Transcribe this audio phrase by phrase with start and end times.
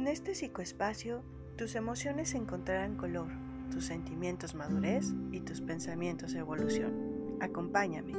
[0.00, 1.22] En este psicoespacio,
[1.58, 3.28] tus emociones encontrarán color,
[3.70, 7.36] tus sentimientos madurez y tus pensamientos evolución.
[7.38, 8.14] Acompáñame.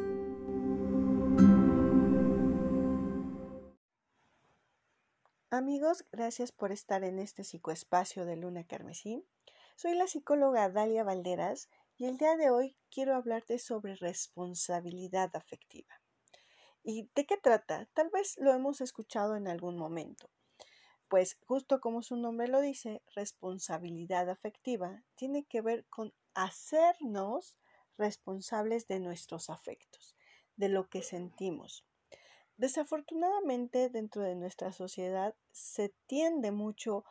[5.49, 9.26] Amigos, gracias por estar en este psicoespacio de Luna Carmesí.
[9.76, 16.00] Soy la psicóloga Dalia Valderas y el día de hoy quiero hablarte sobre responsabilidad afectiva.
[16.84, 17.90] ¿Y de qué trata?
[17.95, 20.30] Tal vez lo hemos escuchado en algún momento.
[21.12, 27.58] Pues justo como su nombre lo dice, responsabilidad afectiva tiene que ver con hacernos
[27.98, 30.16] responsables de nuestros afectos,
[30.56, 31.86] de lo que sentimos.
[32.56, 37.04] Desafortunadamente, dentro de nuestra sociedad se tiende mucho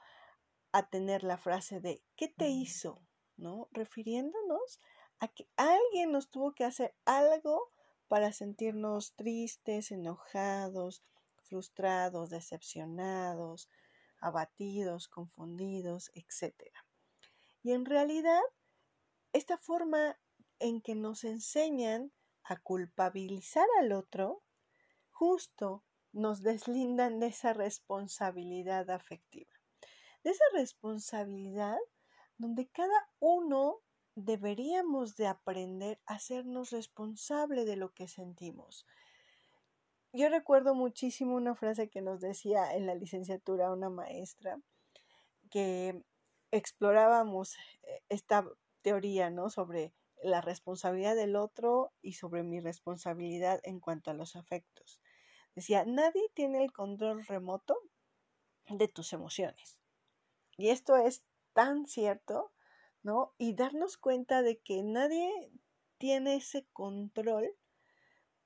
[0.73, 3.03] a tener la frase de ¿qué te hizo?
[3.37, 3.69] ¿no?
[3.71, 4.81] Refiriéndonos
[5.19, 7.71] a que alguien nos tuvo que hacer algo
[8.09, 11.05] para sentirnos tristes, enojados,
[11.43, 13.69] frustrados, decepcionados,
[14.21, 16.55] abatidos, confundidos, etc.
[17.63, 18.41] Y en realidad,
[19.33, 20.19] esta forma
[20.59, 22.13] en que nos enseñan
[22.45, 24.43] a culpabilizar al otro,
[25.11, 29.53] justo nos deslindan de esa responsabilidad afectiva,
[30.25, 31.79] de esa responsabilidad
[32.37, 33.81] donde cada uno
[34.15, 38.87] deberíamos de aprender a hacernos responsable de lo que sentimos.
[40.12, 44.58] Yo recuerdo muchísimo una frase que nos decía en la licenciatura una maestra
[45.50, 46.02] que
[46.50, 48.44] explorábamos eh, esta
[48.83, 49.50] teoría, ¿no?
[49.50, 55.00] Sobre la responsabilidad del otro y sobre mi responsabilidad en cuanto a los afectos.
[55.55, 57.78] Decía, nadie tiene el control remoto
[58.69, 59.78] de tus emociones.
[60.56, 62.52] Y esto es tan cierto
[63.02, 63.34] ¿no?
[63.39, 65.30] Y darnos cuenta de que nadie
[65.98, 67.56] tiene ese control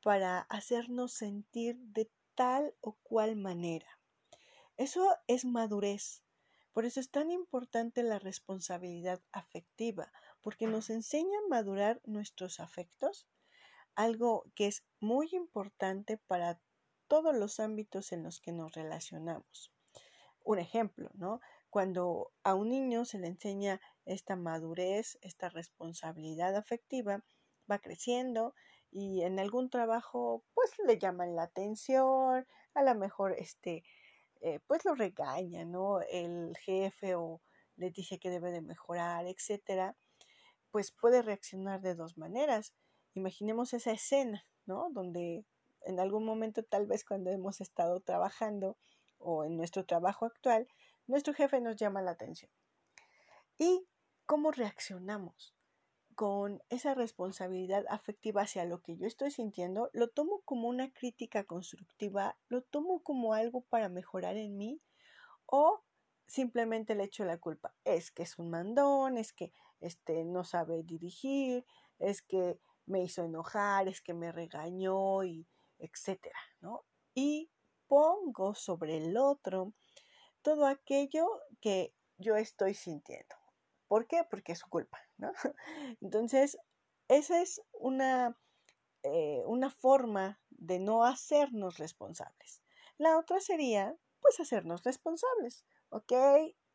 [0.05, 3.99] para hacernos sentir de tal o cual manera.
[4.77, 6.23] Eso es madurez.
[6.75, 10.13] Por eso es tan importante la responsabilidad afectiva,
[10.43, 13.27] porque nos enseña a madurar nuestros afectos,
[13.95, 16.61] algo que es muy importante para
[17.09, 19.73] todos los ámbitos en los que nos relacionamos.
[20.45, 21.41] Un ejemplo, ¿no?
[21.71, 27.25] Cuando a un niño se le enseña esta madurez, esta responsabilidad afectiva,
[27.71, 28.55] va creciendo
[28.95, 33.83] y en algún trabajo pues le llaman la atención, a lo mejor este
[34.41, 36.01] eh, pues lo regaña, ¿no?
[36.03, 37.43] El jefe o
[37.77, 39.97] le dice que debe de mejorar, etcétera,
[40.71, 42.73] pues puede reaccionar de dos maneras.
[43.15, 44.91] Imaginemos esa escena, ¿no?
[44.93, 45.45] Donde
[45.83, 48.79] en algún momento, tal vez cuando hemos estado trabajando
[49.19, 50.69] o en nuestro trabajo actual,
[51.09, 52.51] nuestro jefe nos llama la atención.
[53.59, 53.89] ¿Y
[54.27, 55.54] cómo reaccionamos
[56.15, 59.91] con esa responsabilidad afectiva hacia lo que yo estoy sintiendo?
[59.93, 62.37] ¿Lo tomo como una crítica constructiva?
[62.49, 64.81] ¿Lo tomo como algo para mejorar en mí?
[65.47, 65.83] ¿O
[66.27, 67.75] simplemente le echo la culpa?
[67.85, 71.67] Es que es un mandón, es que este, no sabe dirigir,
[71.99, 75.47] es que me hizo enojar, es que me regañó y
[75.79, 76.85] etcétera, ¿no?
[77.15, 77.51] Y
[77.87, 79.73] pongo sobre el otro
[80.43, 81.27] todo aquello
[81.61, 83.35] que yo estoy sintiendo.
[83.89, 84.25] ¿Por qué?
[84.29, 85.33] Porque es su culpa, ¿no?
[86.01, 86.59] Entonces,
[87.09, 88.39] esa es una,
[89.03, 92.63] eh, una forma de no hacernos responsables.
[92.99, 96.13] La otra sería, pues, hacernos responsables, ¿ok?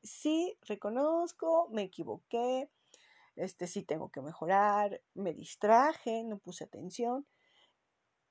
[0.03, 2.69] Sí, reconozco, me equivoqué,
[3.35, 7.25] este sí tengo que mejorar, me distraje, no puse atención.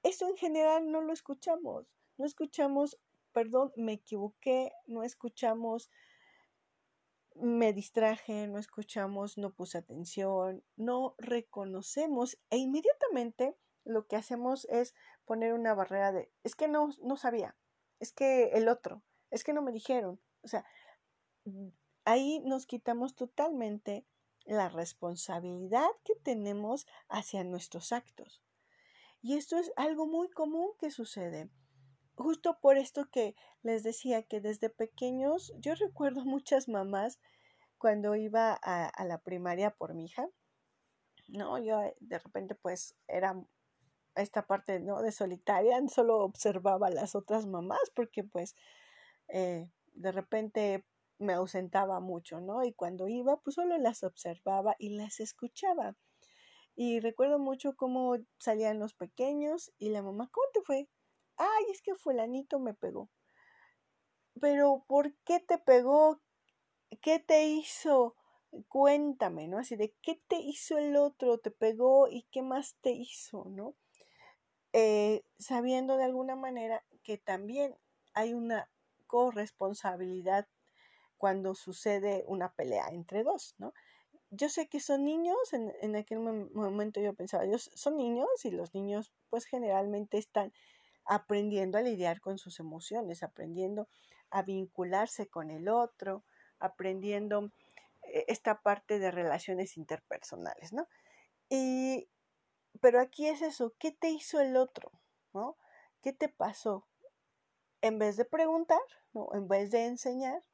[0.03, 1.87] Esto en general no lo escuchamos.
[2.19, 2.99] No escuchamos
[3.33, 5.91] perdón, me equivoqué, no escuchamos,
[7.41, 14.95] me distraje, no escuchamos, no puse atención, no reconocemos e inmediatamente lo que hacemos es
[15.25, 17.57] poner una barrera de, es que no, no sabía,
[18.01, 20.21] es que el otro, es que no me dijeron.
[20.43, 20.65] O sea,
[22.05, 24.07] ahí nos quitamos totalmente
[24.45, 28.43] la responsabilidad que tenemos hacia nuestros actos.
[29.21, 31.51] Y esto es algo muy común que sucede
[32.19, 37.19] justo por esto que les decía que desde pequeños, yo recuerdo muchas mamás
[37.79, 40.29] cuando iba a, la primaria por mi hija,
[41.29, 41.59] ¿no?
[41.59, 43.41] Yo eh, de repente pues era
[44.17, 45.01] esta parte, ¿no?
[45.01, 48.57] De solitaria, solo observaba a las otras mamás porque pues
[49.29, 50.85] eh, de repente
[51.19, 52.65] me ausentaba mucho, ¿no?
[52.65, 55.97] Y cuando iba pues solo las observaba y las escuchaba.
[56.75, 60.89] Y recuerdo mucho cómo salían los pequeños y la mamá, ¿cómo te fue?
[61.39, 63.09] Ay, es que fulanito me pegó.
[64.41, 66.21] Pero ¿por qué te pegó?
[67.03, 68.17] ¿Qué te hizo?
[68.69, 69.59] Cuéntame, ¿no?
[69.59, 73.75] Así de qué te hizo el otro, te pegó y qué más te hizo, ¿no?
[74.73, 77.77] Eh, sabiendo de alguna manera que también
[78.15, 78.71] hay una
[79.07, 80.47] corresponsabilidad
[81.17, 83.73] cuando sucede una pelea entre dos, ¿no?
[84.31, 88.51] Yo sé que son niños, en, en aquel momento yo pensaba, ellos son niños y
[88.51, 90.53] los niños pues generalmente están
[91.09, 93.89] aprendiendo a lidiar con sus emociones, aprendiendo
[94.31, 96.23] a vincularse con el otro,
[96.59, 97.51] aprendiendo
[98.03, 100.87] eh, esta parte de relaciones interpersonales, ¿no?
[101.49, 102.09] Y,
[102.81, 104.93] pero aquí es eso, ¿qué te hizo el otro?
[105.33, 105.57] ¿No?
[106.03, 106.87] ¿Qué te pasó?
[107.81, 108.81] En vez de preguntar,
[109.33, 110.45] en vez de enseñar,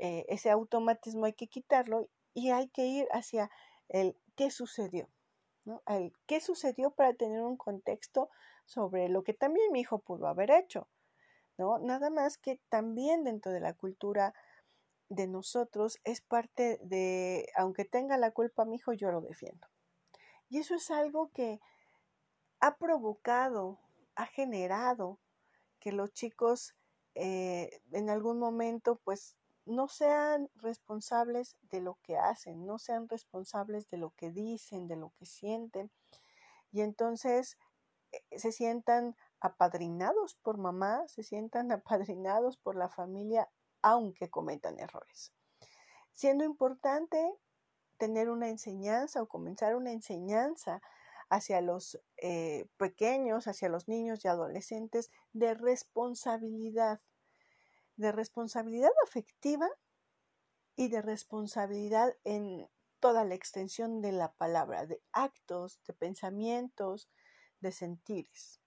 [0.00, 3.50] eh, ese automatismo hay que quitarlo y hay que ir hacia
[3.88, 5.08] el qué sucedió,
[6.26, 8.30] qué sucedió para tener un contexto
[8.64, 10.88] sobre lo que también mi hijo pudo haber hecho,
[11.56, 11.78] ¿no?
[11.78, 14.34] Nada más que también dentro de la cultura
[15.08, 19.68] de nosotros es parte de, aunque tenga la culpa mi hijo, yo lo defiendo.
[20.48, 21.60] Y eso es algo que
[22.60, 23.78] ha provocado,
[24.14, 25.18] ha generado
[25.78, 26.74] que los chicos
[27.14, 29.36] eh, en algún momento pues
[29.66, 34.96] no sean responsables de lo que hacen, no sean responsables de lo que dicen, de
[34.96, 35.90] lo que sienten.
[36.70, 37.58] Y entonces
[38.12, 43.50] eh, se sientan apadrinados por mamá, se sientan apadrinados por la familia,
[43.82, 45.32] aunque cometan errores.
[46.12, 47.34] Siendo importante
[47.98, 50.80] tener una enseñanza o comenzar una enseñanza
[51.28, 57.00] hacia los eh, pequeños, hacia los niños y adolescentes de responsabilidad,
[57.96, 59.68] de responsabilidad afectiva
[60.76, 62.68] y de responsabilidad en
[63.00, 67.08] toda la extensión de la palabra, de actos, de pensamientos,
[67.60, 68.60] de sentires.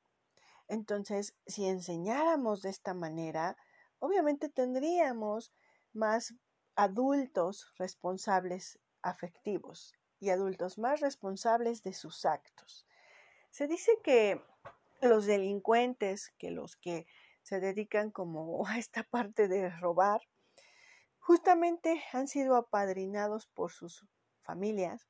[0.67, 3.57] Entonces, si enseñáramos de esta manera,
[3.99, 5.51] obviamente tendríamos
[5.93, 6.35] más
[6.75, 12.85] adultos responsables afectivos y adultos más responsables de sus actos.
[13.49, 14.41] Se dice que
[15.01, 17.07] los delincuentes, que los que
[17.49, 20.21] se dedican como a esta parte de robar,
[21.17, 24.05] justamente han sido apadrinados por sus
[24.43, 25.07] familias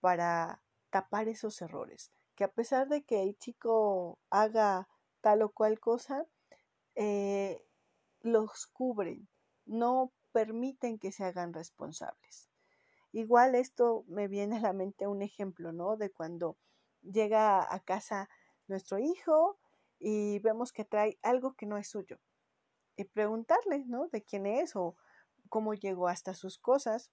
[0.00, 4.88] para tapar esos errores que a pesar de que el chico haga
[5.20, 6.24] tal o cual cosa,
[6.94, 7.62] eh,
[8.22, 9.28] los cubren,
[9.66, 12.48] no permiten que se hagan responsables.
[13.12, 15.98] Igual esto me viene a la mente un ejemplo, ¿no?
[15.98, 16.56] De cuando
[17.02, 18.30] llega a casa
[18.68, 19.59] nuestro hijo
[20.00, 22.18] y vemos que trae algo que no es suyo.
[22.96, 24.08] Y preguntarle, ¿no?
[24.08, 24.96] De quién es o
[25.48, 27.12] cómo llegó hasta sus cosas.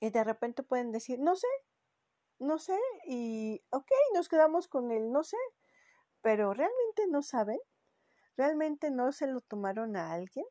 [0.00, 1.46] Y de repente pueden decir, no sé,
[2.38, 5.36] no sé, y ok, nos quedamos con el no sé,
[6.20, 7.60] pero realmente no saben,
[8.36, 10.46] realmente no se lo tomaron a alguien.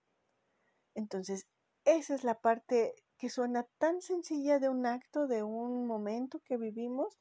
[0.96, 1.48] Entonces,
[1.86, 6.58] esa es la parte que suena tan sencilla de un acto, de un momento que
[6.58, 7.20] vivimos,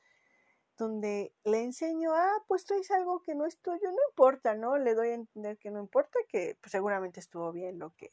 [0.76, 4.78] donde le enseño, ah, pues traes algo que no es tuyo, no importa, ¿no?
[4.78, 8.12] Le doy a entender que no importa, que pues, seguramente estuvo bien lo que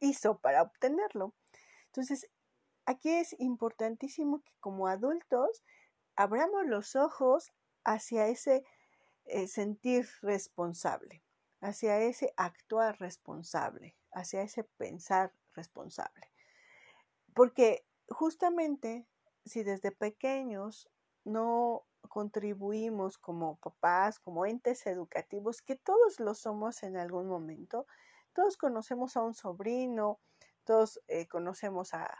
[0.00, 1.34] hizo para obtenerlo.
[1.86, 2.30] Entonces,
[2.86, 5.62] aquí es importantísimo que como adultos
[6.16, 7.52] abramos los ojos
[7.84, 8.64] hacia ese
[9.24, 11.22] eh, sentir responsable,
[11.60, 16.32] hacia ese actuar responsable, hacia ese pensar responsable.
[17.34, 19.06] Porque justamente
[19.44, 20.88] si desde pequeños
[21.24, 27.86] no contribuimos como papás, como entes educativos, que todos lo somos en algún momento,
[28.32, 30.20] todos conocemos a un sobrino,
[30.64, 32.18] todos eh, conocemos a,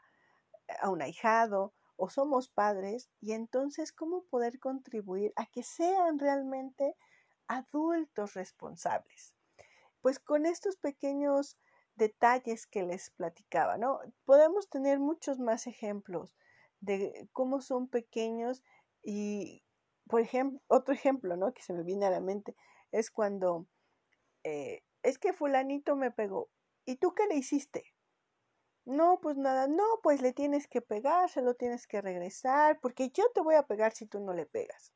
[0.80, 6.96] a un ahijado, o somos padres y entonces cómo poder contribuir a que sean realmente
[7.48, 9.34] adultos responsables.
[10.00, 11.58] Pues con estos pequeños
[11.96, 14.00] detalles que les platicaba, ¿no?
[14.24, 16.36] Podemos tener muchos más ejemplos
[16.80, 18.62] de cómo son pequeños
[19.02, 19.64] y,
[20.08, 21.52] por ejemplo, otro ejemplo, ¿no?
[21.52, 22.56] Que se me viene a la mente
[22.92, 23.66] es cuando
[24.44, 26.50] eh, es que fulanito me pegó.
[26.84, 27.84] ¿Y tú qué le hiciste?
[28.84, 33.10] No, pues nada, no, pues le tienes que pegar, se lo tienes que regresar, porque
[33.10, 34.94] yo te voy a pegar si tú no le pegas.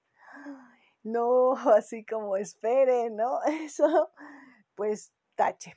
[1.03, 3.43] No, así como espere, ¿no?
[3.67, 4.11] Eso,
[4.75, 5.77] pues tache,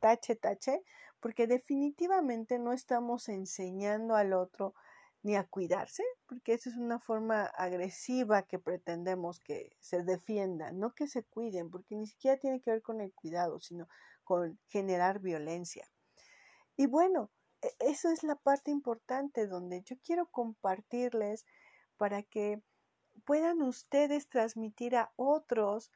[0.00, 0.82] tache, tache,
[1.20, 4.74] porque definitivamente no estamos enseñando al otro
[5.22, 10.94] ni a cuidarse, porque esa es una forma agresiva que pretendemos que se defiendan, no
[10.94, 13.88] que se cuiden, porque ni siquiera tiene que ver con el cuidado, sino
[14.24, 15.88] con generar violencia.
[16.76, 17.30] Y bueno,
[17.62, 21.46] e, eso es la parte importante donde yo quiero compartirles
[21.96, 22.60] para que
[23.24, 25.92] puedan ustedes transmitir a otros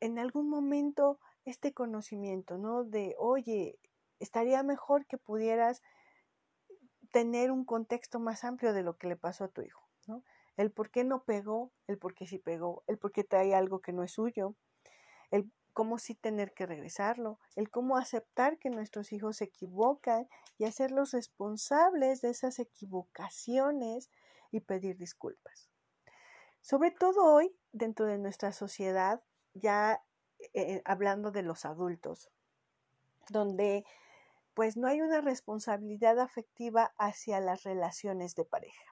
[0.00, 2.84] en algún momento este conocimiento, ¿no?
[2.84, 3.78] De, oye,
[4.18, 5.82] estaría mejor que pudieras
[7.12, 10.24] tener un contexto más amplio de lo que le pasó a tu hijo, ¿no?
[10.56, 13.80] El por qué no pegó, el por qué sí pegó, el por qué trae algo
[13.80, 14.56] que no es suyo,
[15.30, 20.28] el cómo sí tener que regresarlo, el cómo aceptar que nuestros hijos se equivocan
[20.58, 24.10] y hacerlos responsables de esas equivocaciones
[24.50, 25.70] y pedir disculpas.
[26.60, 29.22] Sobre todo hoy, dentro de nuestra sociedad,
[29.54, 30.02] ya
[30.54, 32.30] eh, hablando de los adultos,
[33.30, 33.84] donde
[34.54, 38.84] pues no hay una responsabilidad afectiva hacia las relaciones de pareja.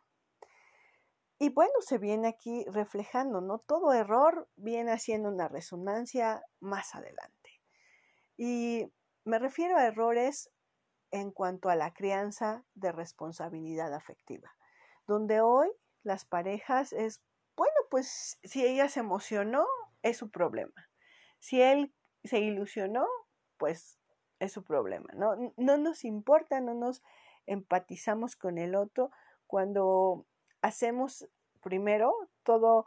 [1.38, 3.60] Y bueno, se viene aquí reflejando, ¿no?
[3.60, 7.62] Todo error viene haciendo una resonancia más adelante.
[8.36, 8.92] Y
[9.24, 10.50] me refiero a errores
[11.10, 14.54] en cuanto a la crianza de responsabilidad afectiva,
[15.06, 15.70] donde hoy
[16.02, 17.22] las parejas es,
[17.56, 19.66] bueno, pues si ella se emocionó,
[20.02, 20.90] es su problema.
[21.38, 23.06] Si él se ilusionó,
[23.56, 23.99] pues
[24.40, 25.36] es su problema, ¿no?
[25.56, 27.02] No nos importa, no nos
[27.46, 29.10] empatizamos con el otro
[29.46, 30.26] cuando
[30.62, 31.28] hacemos
[31.62, 32.86] primero todo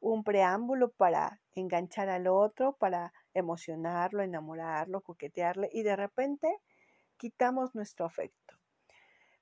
[0.00, 6.60] un preámbulo para enganchar al otro, para emocionarlo, enamorarlo, coquetearle y de repente
[7.16, 8.54] quitamos nuestro afecto.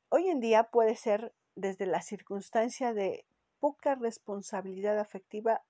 [0.08, 3.24] Hoy en día puede ser desde la circunstancia de
[3.58, 5.62] poca responsabilidad afectiva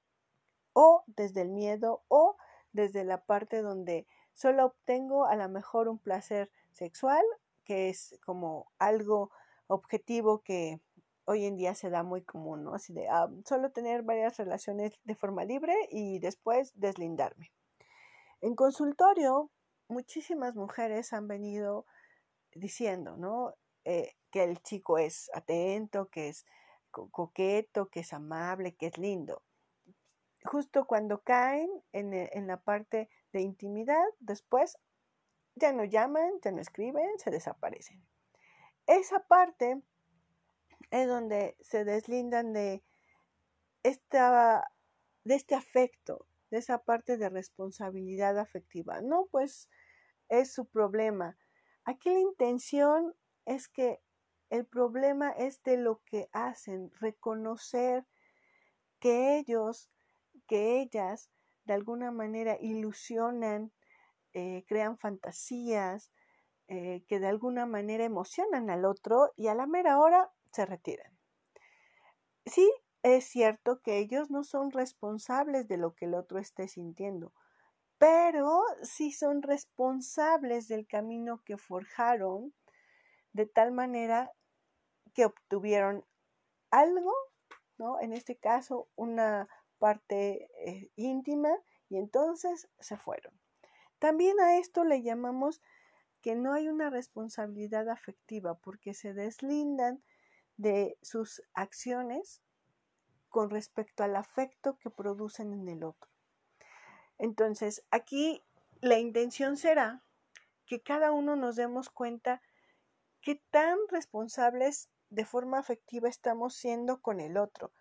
[0.73, 2.37] o desde el miedo o
[2.73, 7.25] desde la parte donde solo obtengo a lo mejor un placer sexual,
[7.65, 9.31] que es como algo
[9.67, 10.81] objetivo que
[11.25, 12.75] hoy en día se da muy común, ¿no?
[12.75, 17.53] Así de ah, solo tener varias relaciones de forma libre y después deslindarme.
[18.41, 19.51] En consultorio,
[19.89, 21.87] muchísimas mujeres han venido
[22.55, 23.55] diciendo, ¿no?
[23.85, 26.47] Eh, que el chico es atento, que es
[26.91, 29.43] coqueto, que es amable, que es lindo.
[30.45, 34.79] Justo cuando caen en, en la parte de intimidad, después
[35.55, 38.05] ya no llaman, ya no escriben, se desaparecen.
[38.87, 39.83] Esa parte
[40.91, 42.83] es donde se deslindan de,
[43.83, 44.71] esta,
[45.25, 49.01] de este afecto, de esa parte de responsabilidad afectiva.
[49.01, 49.69] No, pues
[50.29, 51.39] es su problema.
[51.85, 54.01] Aquí la intención es que
[54.51, 58.07] el problema es de lo que hacen, reconocer
[59.01, 59.91] que ellos,
[60.47, 61.31] que ellas,
[61.65, 63.73] de alguna manera ilusionan,
[64.33, 66.11] eh, crean fantasías,
[66.69, 71.13] eh, que de alguna manera emocionan al otro y a la mera hora se retiran.
[72.47, 72.71] Sí,
[73.03, 77.33] es cierto que ellos no son responsables de lo que el otro esté sintiendo,
[77.99, 82.55] pero sí son responsables del camino que forjaron
[83.33, 84.33] de tal manera
[85.15, 86.05] que obtuvieron
[86.71, 87.13] algo,
[87.79, 88.01] ¿no?
[88.01, 89.49] En este caso, una
[89.83, 91.51] parte eh, íntima
[91.89, 93.37] y entonces se fueron.
[93.99, 95.61] También a esto le llamamos
[96.21, 100.01] que no hay una responsabilidad afectiva porque se deslindan
[100.57, 102.45] de sus acciones
[103.29, 106.09] con respecto al afecto que producen en el otro.
[107.19, 108.45] Entonces, aquí
[108.81, 110.05] la intención será
[110.65, 112.41] que cada uno nos demos cuenta
[113.21, 117.73] qué tan responsables de forma afectiva estamos siendo con el otro.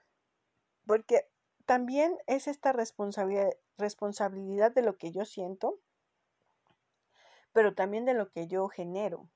[0.88, 1.31] Porque
[1.72, 5.80] también es esta responsabilidad, de lo que yo siento,
[7.54, 9.30] pero también de lo que yo genero,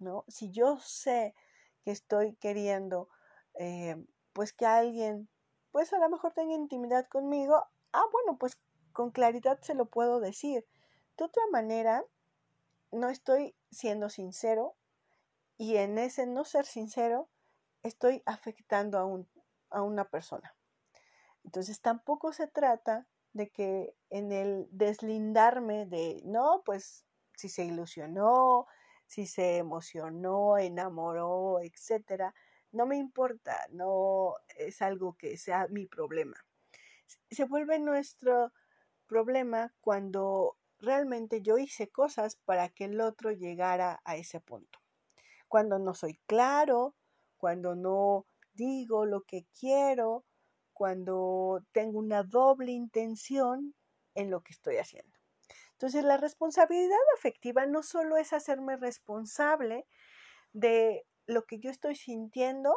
[0.00, 0.24] ¿no?
[0.26, 1.36] Si yo sé
[1.84, 3.08] que estoy queriendo,
[3.54, 3.94] eh,
[4.32, 5.28] pues que alguien,
[5.70, 8.58] pues a lo mejor tenga intimidad conmigo, ah, bueno, pues
[8.90, 10.66] con claridad se lo puedo decir.
[11.16, 12.04] De otra manera,
[12.90, 14.74] no estoy siendo sincero
[15.56, 17.28] y en ese no ser sincero
[17.84, 19.28] estoy afectando a, un,
[19.70, 20.57] a una persona.
[21.48, 28.66] Entonces tampoco se trata de que en el deslindarme de, no, pues si se ilusionó,
[29.06, 32.34] si se emocionó, enamoró, etcétera,
[32.70, 36.36] no me importa, no es algo que sea mi problema.
[37.30, 38.52] Se vuelve nuestro
[39.06, 44.80] problema cuando realmente yo hice cosas para que el otro llegara a ese punto.
[45.48, 46.94] Cuando no soy claro,
[47.38, 50.26] cuando no digo lo que quiero,
[50.78, 53.74] cuando tengo una doble intención
[54.14, 55.12] en lo que estoy haciendo.
[55.72, 59.86] Entonces, la responsabilidad afectiva no solo es hacerme responsable
[60.52, 62.72] de lo que yo estoy sintiendo,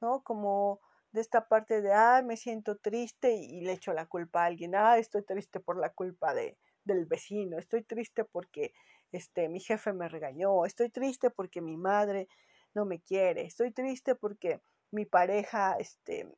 [0.00, 0.22] ¿no?
[0.22, 0.80] Como
[1.12, 4.74] de esta parte de, ah, me siento triste y, le echo la culpa a alguien,
[4.74, 8.72] ah, estoy triste por la culpa de, del vecino, estoy triste porque
[9.12, 12.28] este, mi jefe me regañó, estoy triste porque mi madre
[12.74, 16.28] no me quiere, estoy triste porque mi pareja, este,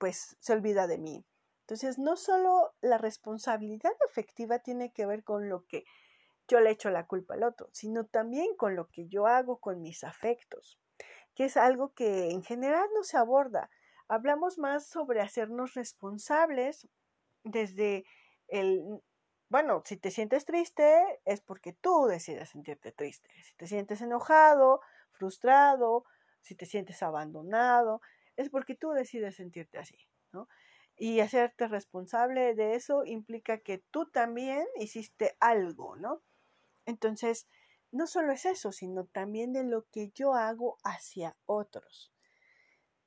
[0.00, 1.24] pues, se olvida de mí.
[1.60, 5.84] Entonces, no solo la responsabilidad afectiva tiene que ver con lo que
[6.48, 9.82] yo le echo la culpa al otro, sino también con lo que yo hago con
[9.82, 10.80] mis afectos,
[11.36, 13.70] que es algo que en general no se aborda.
[14.08, 16.88] Hablamos más sobre hacernos responsables
[17.44, 18.04] desde
[18.48, 19.00] el
[19.50, 23.28] bueno, si te sientes triste es porque tú decides sentirte triste.
[23.42, 24.80] Si te sientes enojado,
[25.10, 26.04] frustrado,
[26.40, 28.00] si te sientes abandonado,
[28.40, 29.96] es porque tú decides sentirte así,
[30.32, 30.48] ¿no?
[30.96, 36.22] Y hacerte responsable de eso implica que tú también hiciste algo, ¿no?
[36.86, 37.48] Entonces,
[37.92, 42.12] no solo es eso, sino también de lo que yo hago hacia otros.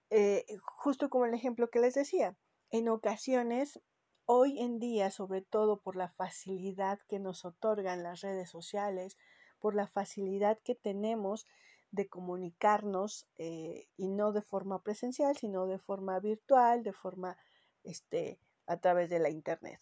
[0.10, 2.36] Eh, justo como el ejemplo que les decía,
[2.70, 3.80] en ocasiones,
[4.26, 9.18] hoy en día, sobre todo por la facilidad que nos otorgan las redes sociales,
[9.60, 11.48] por la facilidad que tenemos
[11.94, 17.38] de comunicarnos eh, y no de forma presencial, sino de forma virtual, de forma
[17.84, 19.80] este, a través de la internet.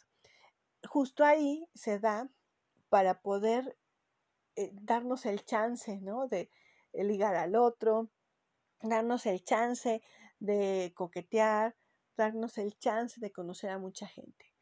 [0.84, 2.30] Justo ahí se da
[2.90, 3.78] para poder
[4.58, 6.28] eh, darnos el chance, ¿no?
[6.28, 6.50] De
[6.92, 8.10] ligar al otro,
[8.82, 10.02] darnos el chance
[10.40, 11.78] de coquetear,
[12.18, 14.54] darnos el chance de conocer a mucha gente.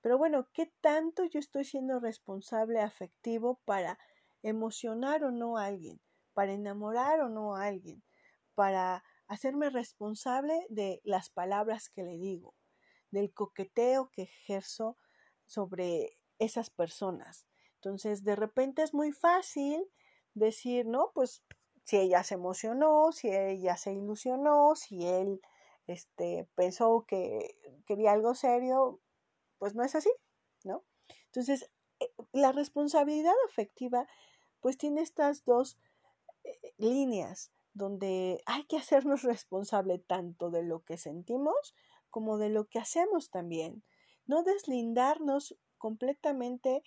[0.00, 3.96] Pero bueno, ¿qué tanto yo estoy siendo responsable afectivo para
[4.42, 6.00] emocionar o no a alguien,
[6.36, 8.02] para enamorar o no a alguien,
[8.54, 12.54] para hacerme responsable de las palabras que le digo,
[13.10, 14.98] del coqueteo que ejerzo
[15.46, 17.46] sobre esas personas?
[17.76, 19.90] Entonces, de repente es muy fácil
[20.34, 21.42] decir, no, pues
[21.84, 25.40] si ella se emocionó, si ella se ilusionó, si él
[25.86, 29.00] este, pensó que quería algo serio,
[29.56, 30.10] pues no es así,
[30.64, 30.84] ¿no?
[31.28, 34.06] Entonces, eh, la responsabilidad afectiva,
[34.60, 35.78] pues tiene estas dos
[36.78, 41.74] líneas donde hay que hacernos responsable tanto de lo que sentimos
[42.10, 43.82] como de lo que hacemos también.
[44.26, 46.82] No deslindarnos completamente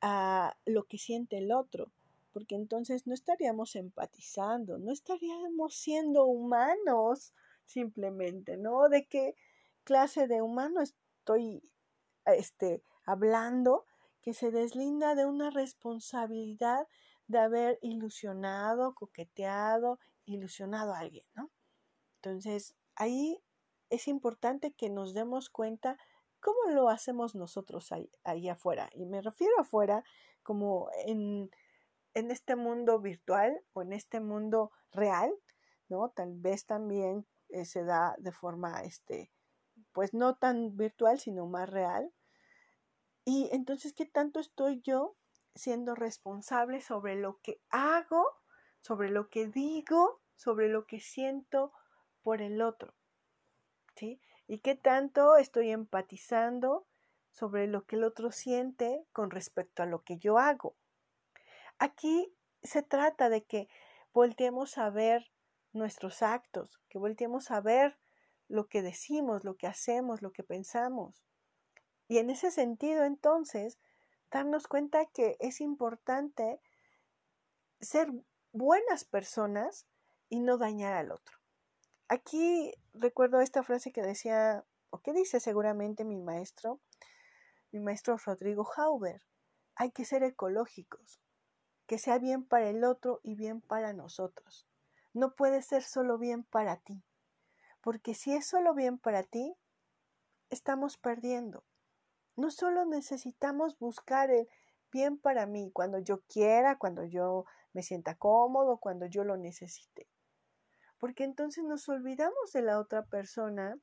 [0.00, 1.92] a lo que siente el otro,
[2.32, 7.34] porque entonces no estaríamos empatizando, no estaríamos siendo humanos
[7.66, 8.88] simplemente, ¿no?
[8.88, 9.34] ¿De qué
[9.84, 11.62] clase de humano estoy
[12.26, 13.84] este, hablando
[14.22, 16.86] que se deslinda de una responsabilidad
[17.30, 21.50] de haber ilusionado, coqueteado, ilusionado a alguien, ¿no?
[22.16, 23.42] Entonces, ahí
[23.88, 25.96] es importante que nos demos cuenta
[26.40, 27.92] cómo lo hacemos nosotros
[28.24, 28.90] ahí, afuera.
[28.94, 30.04] Y me refiero afuera
[30.42, 31.50] como en
[32.14, 35.32] en este mundo virtual o en este mundo real,
[35.88, 36.10] ¿no?
[36.10, 39.30] Tal vez también eh, se da de forma, este,
[39.92, 42.12] pues no tan virtual, sino más real.
[43.24, 45.16] Y entonces, ¿qué tanto estoy yo
[45.54, 48.24] siendo responsable sobre lo que hago,
[48.80, 51.72] sobre lo que digo, sobre lo que siento
[52.22, 52.94] por el otro?
[53.96, 54.20] ¿Sí?
[54.46, 56.86] ¿Y qué tanto estoy empatizando
[57.30, 60.76] sobre lo que el otro siente con respecto a lo que yo hago?
[61.78, 63.68] Aquí se trata de que
[64.12, 65.30] volteemos a ver
[65.72, 67.98] nuestros actos, que volteemos a ver
[68.48, 71.24] lo que decimos, lo que hacemos, lo que pensamos.
[72.08, 73.78] Y en ese sentido, entonces,
[74.30, 76.60] darnos cuenta que es importante
[77.80, 78.12] ser
[78.52, 79.86] buenas personas
[80.28, 81.38] y no dañar al otro.
[82.08, 86.80] Aquí recuerdo esta frase que decía, o que dice seguramente mi maestro,
[87.72, 89.22] mi maestro Rodrigo Hauber,
[89.76, 91.20] hay que ser ecológicos
[91.86, 94.68] que sea bien para el otro y bien para nosotros.
[95.12, 97.02] No puede ser solo bien para ti,
[97.80, 99.56] porque si es solo bien para ti,
[100.50, 101.64] estamos perdiendo.
[102.40, 104.48] No solo necesitamos buscar el
[104.90, 110.08] bien para mí cuando yo quiera, cuando yo me sienta cómodo, cuando yo lo necesite.
[110.96, 113.78] Porque entonces nos olvidamos de la otra persona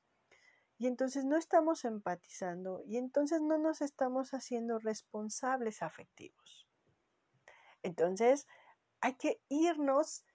[0.79, 6.67] y entonces no estamos empatizando y entonces no nos estamos haciendo responsables afectivos.
[7.83, 8.47] Entonces,
[9.01, 10.25] hay que irnos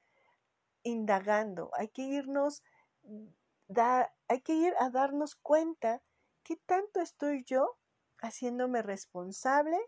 [0.84, 2.62] indagando, hay que irnos,
[4.28, 6.02] hay que ir a darnos cuenta
[6.44, 7.78] qué tanto estoy yo
[8.22, 9.78] haciéndome responsable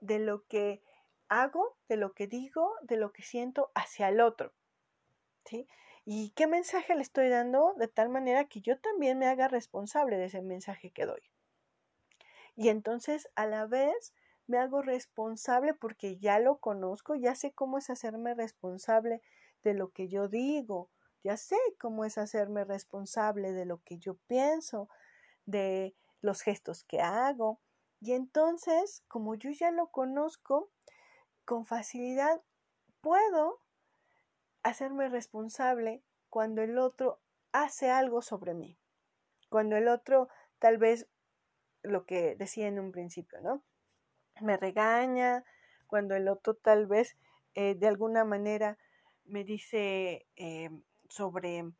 [0.00, 0.82] de lo que
[1.28, 4.52] hago, de lo que digo, de lo que siento hacia el otro.
[5.44, 5.66] ¿Sí?
[6.04, 10.16] ¿Y qué mensaje le estoy dando de tal manera que yo también me haga responsable
[10.16, 11.22] de ese mensaje que doy?
[12.56, 14.14] Y entonces, a la vez,
[14.46, 19.22] me hago responsable porque ya lo conozco, ya sé cómo es hacerme responsable
[19.62, 20.90] de lo que yo digo,
[21.22, 24.88] ya sé cómo es hacerme responsable de lo que yo pienso,
[25.46, 27.60] de los gestos que hago.
[28.00, 30.70] Y entonces, como yo ya lo conozco,
[31.44, 32.42] con facilidad
[33.00, 33.60] puedo
[34.62, 37.20] hacerme responsable cuando el otro
[37.52, 38.78] hace algo sobre mí.
[39.50, 41.06] Cuando el otro, tal vez,
[41.82, 43.62] lo que decía en un principio, ¿no?
[44.40, 45.44] me regaña,
[45.86, 47.16] cuando el otro tal vez
[47.54, 48.78] eh, de alguna manera
[49.24, 50.70] me dice eh,
[51.08, 51.70] sobre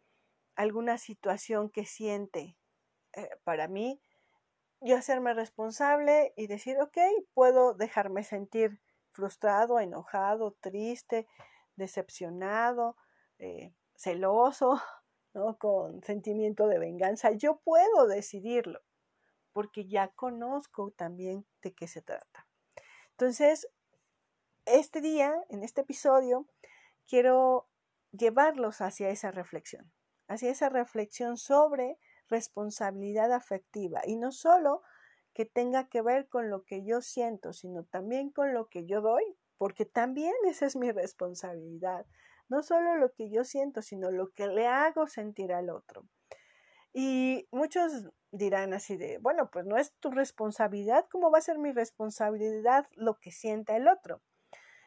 [0.55, 2.57] alguna situación que siente.
[3.15, 4.01] Eh, para mí,
[4.85, 6.99] yo hacerme responsable y decir, ok,
[7.33, 8.81] puedo dejarme sentir
[9.13, 11.27] frustrado, enojado, triste,
[11.77, 12.97] decepcionado,
[13.39, 14.81] eh, celoso,
[15.35, 15.57] ¿no?
[15.57, 17.33] con sentimiento de venganza.
[17.33, 18.81] Yo puedo decidirlo
[19.53, 22.47] porque ya conozco también de qué se trata.
[23.13, 23.69] Entonces,
[24.67, 26.47] este día, en este episodio,
[27.07, 27.69] quiero
[28.11, 29.93] llevarlos hacia esa reflexión,
[30.29, 34.83] hacia esa reflexión sobre responsabilidad afectiva y no solo
[35.35, 39.01] que tenga que ver con lo que yo siento, sino también con lo que yo
[39.01, 39.25] doy,
[39.59, 42.07] porque también esa es mi responsabilidad,
[42.49, 46.07] no solo lo que yo siento, sino lo que le hago sentir al otro.
[46.93, 51.59] Y muchos dirán así de, bueno, pues no es tu responsabilidad, ¿cómo va a ser
[51.59, 54.23] mi responsabilidad lo que sienta el otro?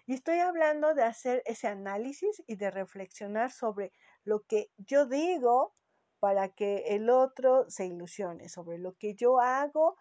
[0.05, 3.91] Y estoy hablando de hacer ese análisis y de reflexionar sobre
[4.23, 5.75] lo que yo digo
[6.19, 9.97] para que el otro se ilusione, sobre lo que yo hago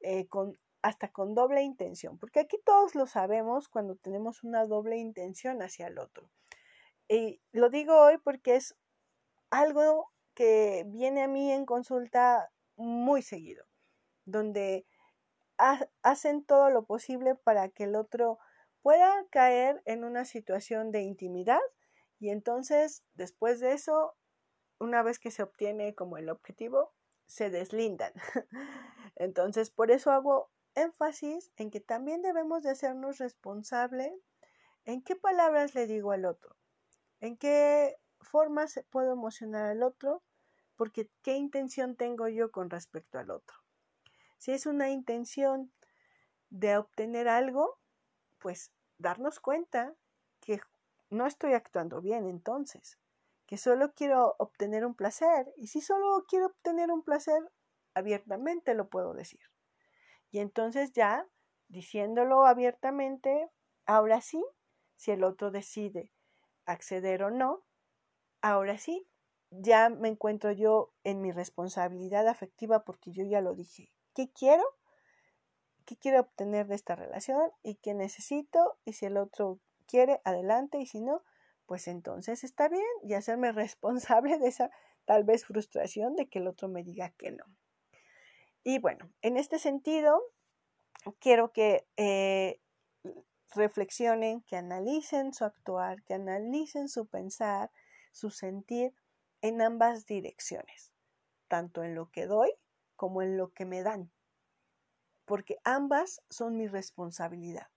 [0.00, 4.96] eh, con, hasta con doble intención, porque aquí todos lo sabemos cuando tenemos una doble
[4.96, 6.30] intención hacia el otro.
[7.08, 8.76] Y lo digo hoy porque es
[9.50, 13.64] algo que viene a mí en consulta muy seguido,
[14.24, 14.86] donde
[16.02, 18.38] hacen todo lo posible para que el otro
[18.82, 21.60] pueda caer en una situación de intimidad
[22.20, 24.14] y entonces después de eso,
[24.78, 26.92] una vez que se obtiene como el objetivo,
[27.26, 28.12] se deslindan.
[29.16, 34.18] entonces, por eso hago énfasis en que también debemos de hacernos responsable
[34.84, 36.56] en qué palabras le digo al otro,
[37.20, 40.22] en qué formas puedo emocionar al otro,
[40.76, 43.56] porque qué intención tengo yo con respecto al otro.
[44.38, 45.72] Si es una intención
[46.50, 47.78] de obtener algo,
[48.38, 49.94] pues darnos cuenta
[50.40, 50.60] que
[51.10, 52.98] no estoy actuando bien entonces,
[53.48, 57.42] que solo quiero obtener un placer y si solo quiero obtener un placer,
[57.94, 59.40] abiertamente lo puedo decir.
[60.30, 61.26] Y entonces ya,
[61.68, 63.50] diciéndolo abiertamente,
[63.86, 64.44] ahora sí,
[64.96, 66.12] si el otro decide
[66.66, 67.64] acceder o no,
[68.42, 69.08] ahora sí,
[69.50, 73.90] ya me encuentro yo en mi responsabilidad afectiva porque yo ya lo dije.
[74.14, 74.62] ¿Qué quiero?
[75.86, 80.78] qué quiero obtener de esta relación y qué necesito y si el otro quiere, adelante
[80.78, 81.22] y si no,
[81.68, 84.70] pues entonces está bien y hacerme responsable de esa
[85.04, 87.44] tal vez frustración de que el otro me diga que no.
[88.64, 90.20] Y bueno, en este sentido,
[91.20, 92.60] quiero que eh,
[93.54, 97.70] reflexionen, que analicen su actuar, que analicen su pensar,
[98.10, 98.92] su sentir
[99.42, 100.92] en ambas direcciones,
[101.46, 102.50] tanto en lo que doy
[102.96, 104.10] como en lo que me dan
[105.28, 107.68] porque ambas son mi responsabilidad.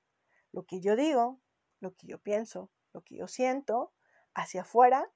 [0.54, 1.42] Lo que yo digo,
[1.82, 3.94] lo que yo pienso, lo que yo siento
[4.34, 5.12] hacia afuera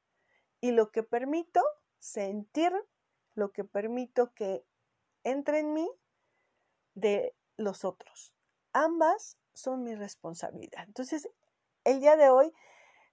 [0.61, 1.61] y lo que permito
[1.99, 2.71] sentir,
[3.33, 4.65] lo que permito que
[5.23, 5.89] entre en mí
[6.93, 8.33] de los otros.
[8.73, 10.83] Ambas son mi responsabilidad.
[10.85, 11.29] Entonces,
[11.83, 12.53] el día de hoy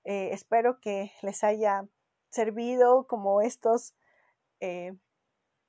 [0.05, 1.87] eh, espero que les haya
[2.29, 3.95] servido como estos,
[4.61, 4.95] eh,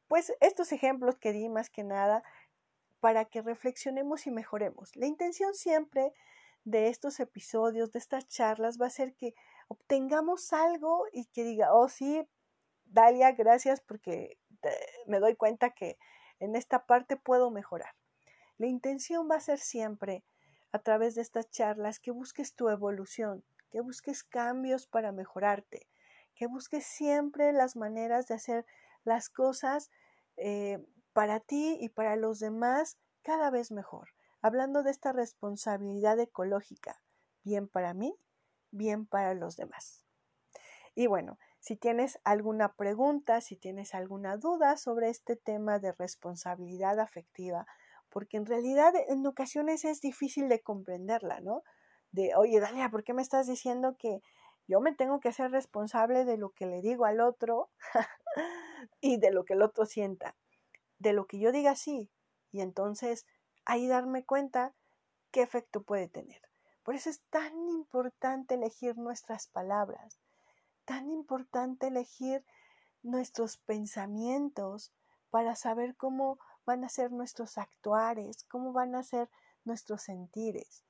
[0.08, 2.24] pues estos ejemplos que di más que nada
[3.00, 4.96] para que reflexionemos y mejoremos.
[4.96, 6.14] La intención siempre
[6.64, 9.34] de estos episodios, de estas charlas, va a ser que
[9.68, 12.26] obtengamos algo y que diga, oh sí,
[12.86, 14.38] Dalia, gracias porque
[15.08, 15.98] me doy cuenta que
[16.40, 17.96] en esta parte puedo mejorar.
[18.58, 20.24] La intención va a ser siempre,
[20.72, 25.88] a través de estas charlas, que busques tu evolución, que busques cambios para mejorarte,
[26.36, 28.66] que busques siempre las maneras de hacer
[29.04, 29.92] las cosas
[30.38, 30.80] eh,
[31.14, 34.10] para ti y para los demás cada vez mejor,
[34.44, 37.02] hablando de esta responsabilidad ecológica,
[37.44, 38.16] bien para mí,
[38.70, 40.06] bien para los demás.
[40.94, 47.00] Y bueno, si tienes alguna pregunta, si tienes alguna duda sobre este tema de responsabilidad
[47.00, 47.66] afectiva,
[48.10, 51.64] porque en realidad en ocasiones es difícil de comprenderla, ¿no?
[52.12, 54.22] De, oye, Dalia, ¿por qué me estás diciendo que
[54.68, 57.72] yo me tengo que ser responsable de lo que le digo al otro
[59.02, 60.36] y de lo que el otro sienta?
[61.04, 62.10] de lo que yo diga sí.
[62.52, 63.28] Y entonces
[63.66, 64.74] ahí darme cuenta
[65.32, 66.42] qué efecto puede tener.
[66.84, 70.20] Por eso es tan importante elegir nuestras palabras,
[70.86, 72.46] tan importante elegir
[73.04, 74.92] nuestros pensamientos
[75.30, 79.30] para saber cómo van a ser nuestros actuares, cómo van a ser
[79.66, 80.84] nuestros sentires.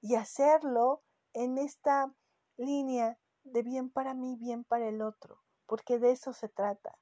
[0.00, 1.02] Y hacerlo
[1.32, 2.12] en esta
[2.56, 6.98] línea de bien para mí, bien para el otro, porque de eso se trata,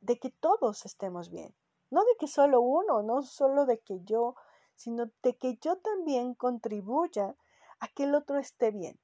[0.00, 1.54] de que todos estemos bien.
[1.90, 4.34] No de que solo uno, no solo de que yo,
[4.78, 7.36] sino de que yo también contribuya
[7.80, 8.98] a que el otro esté bien.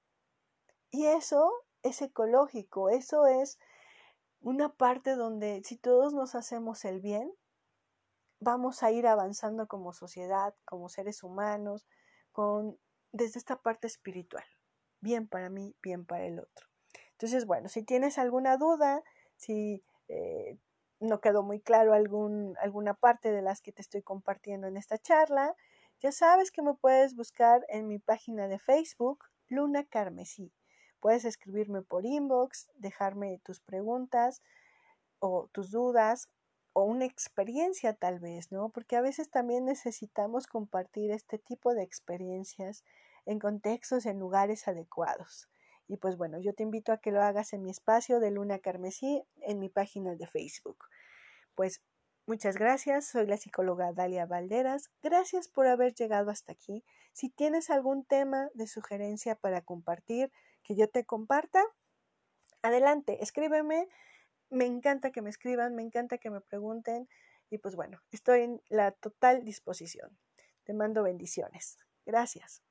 [0.90, 3.58] Y eso es ecológico, eso es
[4.40, 7.34] una parte donde si todos nos hacemos el bien,
[8.38, 11.86] vamos a ir avanzando como sociedad, como seres humanos,
[12.30, 12.78] con,
[13.10, 14.44] desde esta parte espiritual.
[15.00, 16.68] Bien para mí, bien para el otro.
[17.12, 19.02] Entonces, bueno, si tienes alguna duda,
[19.36, 20.58] si eh,
[21.00, 25.54] no quedó muy claro alguna parte de las que te estoy compartiendo en esta charla,
[26.00, 30.52] ya sabes que me puedes buscar en mi página de Facebook, Luna Carmesí.
[31.00, 34.42] Puedes escribirme por inbox, dejarme tus preguntas
[35.18, 36.28] o tus dudas
[36.72, 38.70] o una experiencia tal vez, ¿no?
[38.70, 42.84] Porque a veces también necesitamos compartir este tipo de experiencias
[43.26, 45.48] en contextos, en lugares adecuados.
[45.86, 48.58] Y pues bueno, yo te invito a que lo hagas en mi espacio de Luna
[48.58, 50.84] Carmesí en mi página de Facebook.
[51.54, 51.82] Pues
[52.26, 54.90] muchas gracias, soy la psicóloga Dalia Valderas.
[55.02, 56.84] Gracias por haber llegado hasta aquí.
[57.12, 61.62] Si tienes algún tema de sugerencia para compartir, que yo te comparta,
[62.62, 63.88] adelante, escríbeme.
[64.50, 67.08] Me encanta que me escriban, me encanta que me pregunten
[67.50, 70.18] y pues bueno, estoy en la total disposición.
[70.64, 71.78] Te mando bendiciones.
[72.06, 72.62] Gracias.